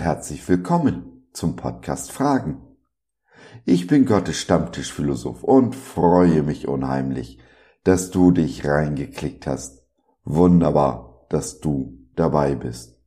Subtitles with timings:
[0.00, 2.62] herzlich willkommen zum Podcast Fragen.
[3.66, 7.38] Ich bin Gottes Stammtischphilosoph und freue mich unheimlich,
[7.84, 9.86] dass du dich reingeklickt hast.
[10.24, 12.98] Wunderbar, dass du dabei bist.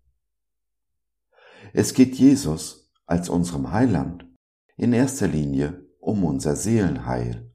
[1.74, 4.28] Es geht Jesus als unserem Heiland
[4.78, 7.52] in erster Linie um unser Seelenheil.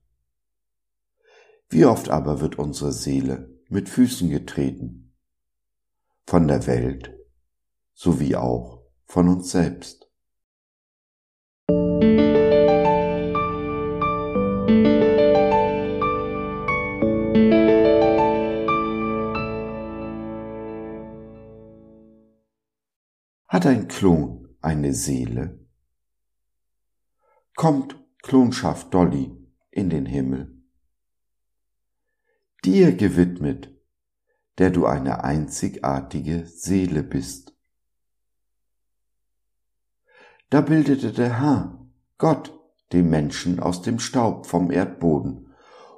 [1.69, 5.15] Wie oft aber wird unsere Seele mit Füßen getreten?
[6.27, 7.17] Von der Welt
[7.95, 8.78] sowie auch
[9.09, 10.07] von uns selbst.
[23.49, 25.59] Hat ein Klon eine Seele?
[27.57, 29.35] Kommt Klonschaft Dolly
[29.71, 30.63] in den Himmel?
[32.65, 33.75] Dir gewidmet,
[34.59, 37.58] der du eine einzigartige Seele bist.
[40.51, 41.79] Da bildete der Herr,
[42.17, 42.59] Gott,
[42.93, 45.55] den Menschen aus dem Staub vom Erdboden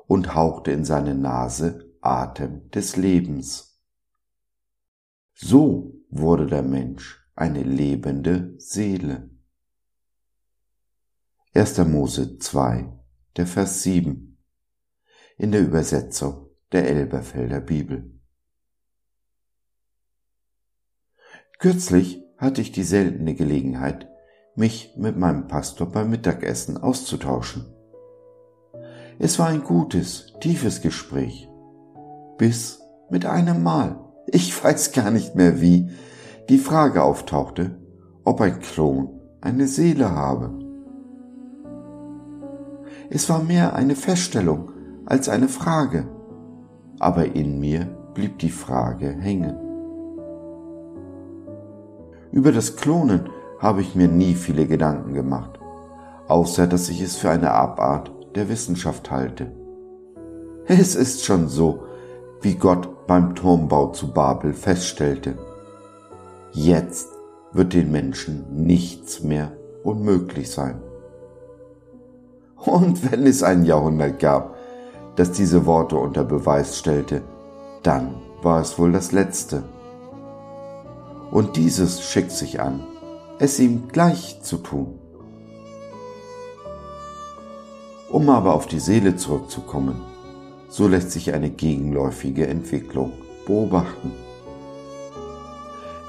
[0.07, 3.81] und hauchte in seine Nase Atem des Lebens.
[5.35, 9.31] So wurde der Mensch eine lebende Seele.
[11.55, 11.79] 1.
[11.79, 12.93] Mose 2,
[13.37, 14.37] der Vers 7
[15.37, 18.21] in der Übersetzung der Elberfelder Bibel.
[21.59, 24.10] Kürzlich hatte ich die seltene Gelegenheit,
[24.55, 27.67] mich mit meinem Pastor beim Mittagessen auszutauschen.
[29.19, 31.49] Es war ein gutes, tiefes Gespräch.
[32.39, 35.91] Bis mit einem Mal, ich weiß gar nicht mehr wie,
[36.49, 37.79] die Frage auftauchte,
[38.25, 40.59] ob ein Klon eine Seele habe.
[43.09, 44.73] Es war mehr eine Feststellung
[45.07, 46.09] als eine Frage,
[46.99, 49.57] aber in mir blieb die Frage hängen.
[52.33, 53.29] Über das Klonen
[53.61, 55.61] habe ich mir nie viele Gedanken gemacht,
[56.27, 59.53] außer dass ich es für eine Abart der Wissenschaft halte.
[60.67, 61.85] Es ist schon so,
[62.41, 65.37] wie Gott beim Turmbau zu Babel feststellte.
[66.53, 67.09] Jetzt
[67.53, 69.53] wird den Menschen nichts mehr
[69.85, 70.81] unmöglich sein.
[72.57, 74.55] Und wenn es ein Jahrhundert gab,
[75.17, 77.23] das diese Worte unter Beweis stellte,
[77.83, 79.65] dann war es wohl das letzte.
[81.31, 82.85] Und dieses schickt sich an,
[83.41, 84.99] es ihm gleich zu tun.
[88.11, 90.03] Um aber auf die Seele zurückzukommen,
[90.69, 93.13] so lässt sich eine gegenläufige Entwicklung
[93.47, 94.13] beobachten.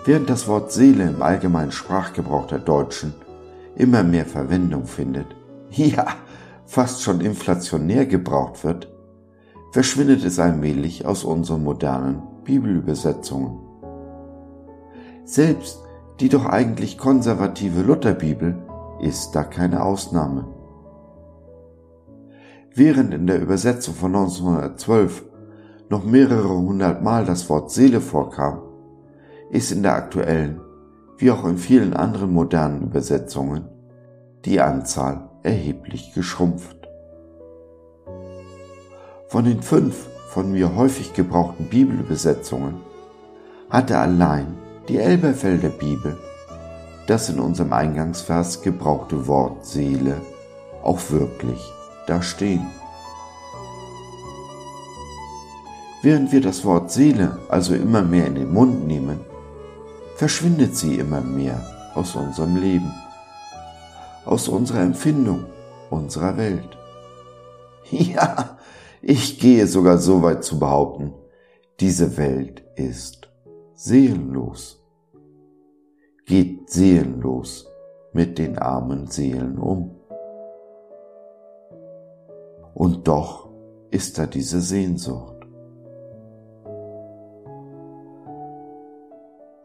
[0.04, 3.14] Während das Wort Seele im allgemeinen Sprachgebrauch der Deutschen
[3.76, 5.28] immer mehr Verwendung findet,
[5.70, 6.08] ja,
[6.66, 8.92] fast schon inflationär gebraucht wird,
[9.72, 13.58] verschwindet es allmählich aus unseren modernen Bibelübersetzungen.
[15.24, 15.80] Selbst
[16.22, 18.56] die doch eigentlich konservative Lutherbibel
[19.00, 20.46] ist da keine Ausnahme.
[22.76, 25.24] Während in der Übersetzung von 1912
[25.90, 28.62] noch mehrere hundert Mal das Wort Seele vorkam,
[29.50, 30.62] ist in der aktuellen,
[31.18, 33.68] wie auch in vielen anderen modernen Übersetzungen,
[34.46, 36.88] die Anzahl erheblich geschrumpft.
[39.28, 42.76] Von den fünf von mir häufig gebrauchten Bibelübersetzungen
[43.72, 46.18] hatte allein die Elberfelder Bibel
[47.08, 50.22] das in unserem Eingangsvers gebrauchte Wort Seele
[50.82, 51.60] auch wirklich
[52.08, 52.66] da stehen.
[56.02, 59.20] Während wir das Wort Seele also immer mehr in den Mund nehmen,
[60.16, 61.62] verschwindet sie immer mehr
[61.96, 62.92] aus unserem Leben,
[64.26, 65.46] aus unserer Empfindung,
[65.90, 66.70] unserer Welt.
[67.90, 68.58] Ja,
[69.02, 71.14] ich gehe sogar so weit zu behaupten,
[71.82, 73.21] diese Welt ist
[73.84, 74.80] seelenlos.
[76.28, 77.68] Geht seelenlos
[78.14, 79.96] mit den armen Seelen um.
[82.76, 83.50] Und doch
[83.90, 85.48] ist da diese Sehnsucht.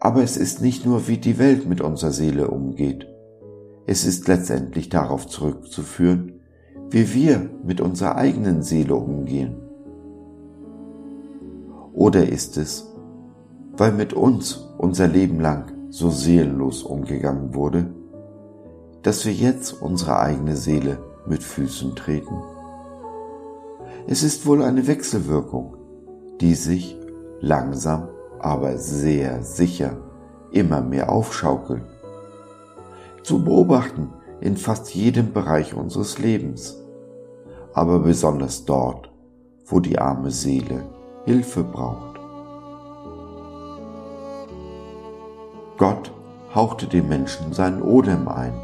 [0.00, 3.06] Aber es ist nicht nur, wie die Welt mit unserer Seele umgeht.
[3.87, 6.40] Es ist letztendlich darauf zurückzuführen,
[6.88, 9.56] wie wir mit unserer eigenen Seele umgehen?
[11.93, 12.95] Oder ist es,
[13.76, 17.87] weil mit uns unser Leben lang so seelenlos umgegangen wurde,
[19.02, 22.37] dass wir jetzt unsere eigene Seele mit Füßen treten?
[24.06, 25.76] Es ist wohl eine Wechselwirkung,
[26.40, 26.96] die sich
[27.40, 28.08] langsam,
[28.38, 29.96] aber sehr sicher
[30.52, 31.82] immer mehr aufschaukelt.
[33.23, 36.81] Zu beobachten in fast jedem Bereich unseres Lebens,
[37.73, 39.11] aber besonders dort,
[39.67, 40.84] wo die arme Seele
[41.25, 42.15] Hilfe braucht.
[45.78, 46.11] Gott
[46.55, 48.55] hauchte dem Menschen seinen Odem ein,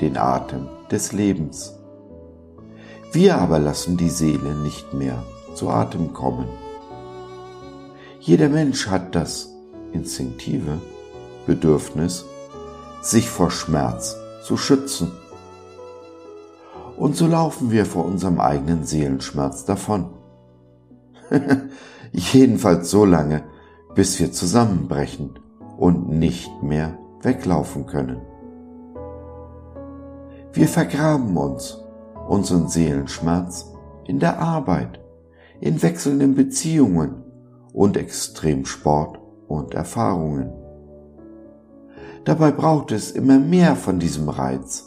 [0.00, 1.78] den Atem des Lebens.
[3.12, 5.22] Wir aber lassen die Seele nicht mehr
[5.54, 6.48] zu Atem kommen.
[8.20, 9.50] Jeder Mensch hat das
[9.92, 10.80] instinktive
[11.46, 12.24] Bedürfnis,
[13.02, 15.12] sich vor Schmerz zu schützen.
[16.96, 20.10] Und so laufen wir vor unserem eigenen Seelenschmerz davon.
[22.12, 23.44] Jedenfalls so lange,
[23.94, 25.38] bis wir zusammenbrechen
[25.78, 28.20] und nicht mehr weglaufen können.
[30.52, 31.82] Wir vergraben uns,
[32.28, 33.72] unseren Seelenschmerz,
[34.04, 35.00] in der Arbeit,
[35.60, 37.22] in wechselnden Beziehungen
[37.72, 40.52] und Extremsport und Erfahrungen.
[42.24, 44.84] Dabei braucht es immer mehr von diesem Reiz,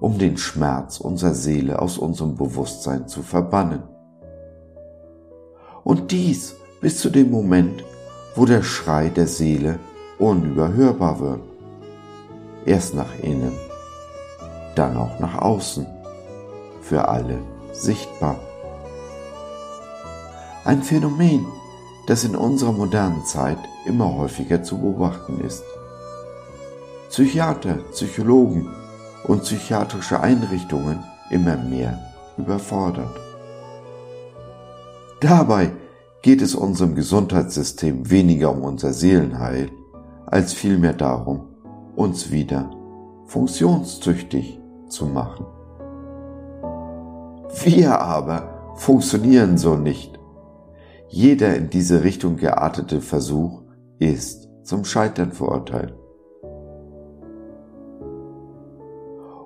[0.00, 3.82] um den Schmerz unserer Seele aus unserem Bewusstsein zu verbannen.
[5.84, 7.84] Und dies bis zu dem Moment,
[8.36, 9.78] wo der Schrei der Seele
[10.22, 11.40] unüberhörbar wird.
[12.64, 13.52] Erst nach innen,
[14.76, 15.86] dann auch nach außen,
[16.80, 17.38] für alle
[17.72, 18.36] sichtbar.
[20.64, 21.44] Ein Phänomen,
[22.06, 25.64] das in unserer modernen Zeit immer häufiger zu beobachten ist.
[27.10, 28.68] Psychiater, Psychologen
[29.24, 31.98] und psychiatrische Einrichtungen immer mehr
[32.38, 33.18] überfordert.
[35.20, 35.72] Dabei
[36.22, 39.70] geht es unserem Gesundheitssystem weniger um unser Seelenheil,
[40.32, 41.42] als vielmehr darum,
[41.94, 42.70] uns wieder
[43.26, 44.58] funktionstüchtig
[44.88, 45.44] zu machen.
[47.62, 50.18] Wir aber funktionieren so nicht.
[51.08, 53.60] Jeder in diese Richtung geartete Versuch
[53.98, 55.94] ist zum Scheitern verurteilt.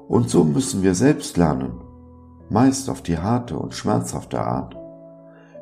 [0.06, 1.80] Und so müssen wir selbst lernen,
[2.48, 4.76] meist auf die harte und schmerzhafte Art,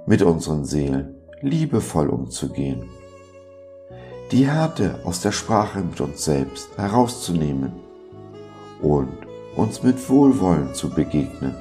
[0.06, 2.84] mit unseren Seelen liebevoll umzugehen,
[4.32, 7.72] die Härte aus der Sprache mit uns selbst herauszunehmen
[8.80, 9.12] und
[9.56, 11.54] uns mit Wohlwollen zu begegnen.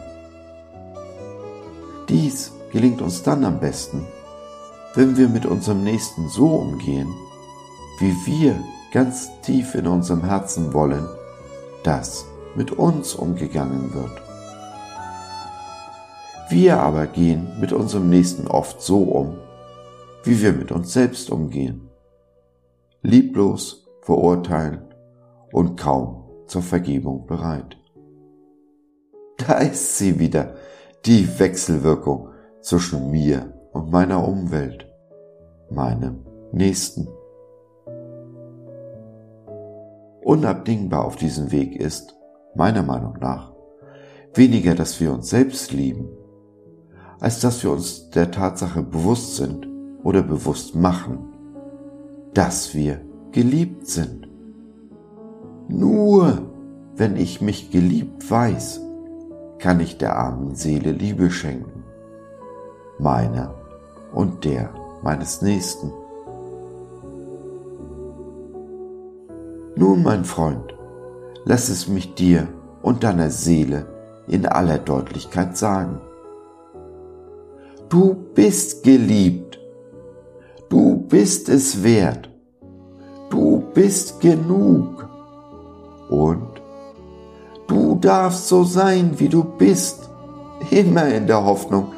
[2.10, 4.08] Dies gelingt uns dann am besten,
[4.96, 7.14] wenn wir mit unserem Nächsten so umgehen,
[8.00, 8.56] wie wir
[8.92, 11.08] ganz tief in unserem Herzen wollen,
[11.84, 12.26] dass
[12.56, 14.22] mit uns umgegangen wird.
[16.50, 19.38] Wir aber gehen mit unserem Nächsten oft so um,
[20.24, 21.93] wie wir mit uns selbst umgehen.
[23.06, 24.80] Lieblos, verurteilen
[25.52, 27.78] und kaum zur Vergebung bereit.
[29.38, 30.56] Da ist sie wieder,
[31.06, 32.30] die Wechselwirkung
[32.62, 34.88] zwischen mir und meiner Umwelt,
[35.70, 37.10] meinem Nächsten.
[40.22, 42.16] Unabdingbar auf diesem Weg ist,
[42.56, 43.52] meiner Meinung nach,
[44.34, 46.08] weniger, dass wir uns selbst lieben,
[47.20, 49.68] als dass wir uns der Tatsache bewusst sind
[50.06, 51.33] oder bewusst machen,
[52.34, 53.02] dass wir
[53.32, 54.28] geliebt sind.
[55.68, 56.42] Nur
[56.96, 58.82] wenn ich mich geliebt weiß,
[59.60, 61.84] kann ich der armen Seele Liebe schenken,
[63.00, 63.56] meiner
[64.14, 64.70] und der
[65.02, 65.92] meines Nächsten.
[69.76, 70.76] Nun, mein Freund,
[71.46, 72.48] lass es mich dir
[72.82, 73.88] und deiner Seele
[74.28, 76.00] in aller Deutlichkeit sagen.
[77.90, 79.43] Du bist geliebt.
[81.14, 82.28] Bist es wert.
[83.30, 85.08] Du bist genug.
[86.10, 86.60] Und
[87.68, 90.10] du darfst so sein, wie du bist.
[90.72, 91.94] Immer in der Hoffnung,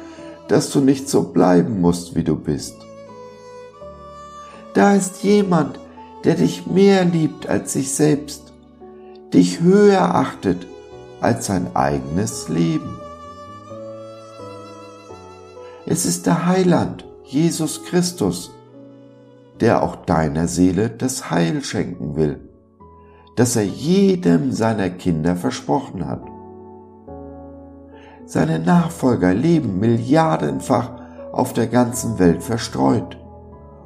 [0.48, 2.76] dass du nicht so bleiben musst, wie du bist.
[4.74, 5.80] Da ist jemand,
[6.24, 8.52] der dich mehr liebt als sich selbst
[9.32, 10.66] dich höher achtet
[11.22, 13.00] als sein eigenes Leben.
[15.86, 18.50] Es ist der Heiland, Jesus Christus,
[19.60, 22.48] der auch deiner Seele das Heil schenken will,
[23.36, 26.22] das er jedem seiner Kinder versprochen hat.
[28.24, 30.92] Seine Nachfolger leben milliardenfach
[31.32, 33.18] auf der ganzen Welt verstreut,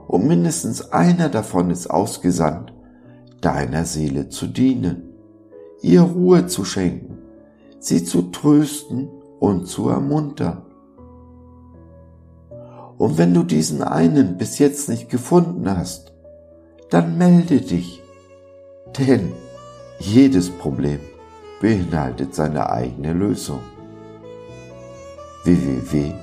[0.06, 2.72] und mindestens einer davon ist ausgesandt,
[3.40, 5.10] deiner Seele zu dienen
[5.82, 7.18] ihr Ruhe zu schenken,
[7.78, 9.08] sie zu trösten
[9.38, 10.62] und zu ermuntern.
[13.00, 16.12] Und wenn du diesen einen bis jetzt nicht gefunden hast,
[16.90, 18.02] dann melde dich,
[18.98, 19.32] denn
[19.98, 21.00] jedes Problem
[21.62, 23.60] beinhaltet seine eigene Lösung.
[25.44, 26.22] www.gott.biz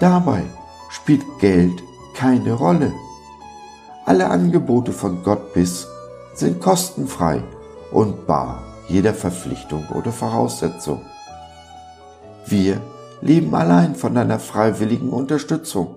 [0.00, 0.42] Dabei
[0.88, 1.82] spielt Geld
[2.14, 2.94] keine Rolle.
[4.06, 5.86] Alle Angebote von Gott bis
[6.32, 7.42] sind kostenfrei
[7.92, 11.04] und bar jeder Verpflichtung oder Voraussetzung.
[12.48, 12.80] Wir
[13.22, 15.96] leben allein von deiner freiwilligen Unterstützung,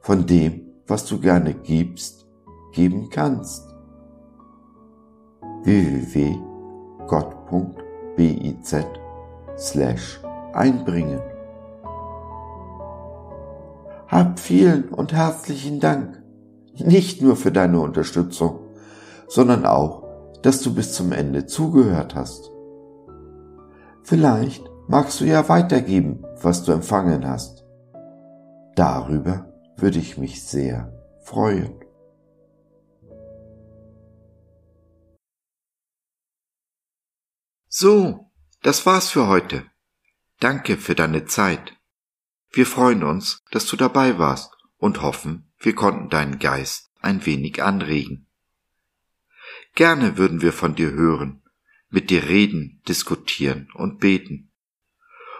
[0.00, 2.26] von dem, was du gerne gibst,
[2.72, 3.68] geben kannst.
[5.64, 6.36] www.gott.biz
[9.58, 10.20] slash
[10.54, 11.20] einbringen.
[14.08, 16.22] Hab vielen und herzlichen Dank,
[16.78, 18.60] nicht nur für deine Unterstützung,
[19.28, 20.02] sondern auch,
[20.40, 22.50] dass du bis zum Ende zugehört hast.
[24.02, 27.64] Vielleicht magst du ja weitergeben, was du empfangen hast.
[28.74, 30.92] Darüber würde ich mich sehr
[31.24, 31.80] freuen.
[37.68, 38.30] So,
[38.62, 39.64] das war's für heute.
[40.38, 41.76] Danke für deine Zeit.
[42.52, 47.62] Wir freuen uns, dass du dabei warst und hoffen, wir konnten deinen Geist ein wenig
[47.62, 48.28] anregen.
[49.74, 51.42] Gerne würden wir von dir hören,
[51.88, 54.53] mit dir reden, diskutieren und beten.